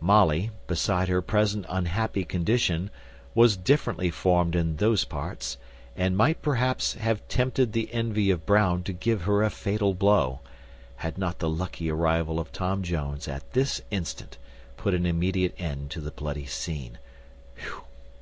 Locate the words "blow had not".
9.92-11.38